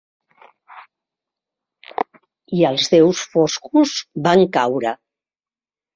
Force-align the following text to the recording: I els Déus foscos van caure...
I 2.61 2.65
els 2.71 2.89
Déus 2.97 3.23
foscos 3.35 3.95
van 4.29 4.47
caure... 4.57 4.99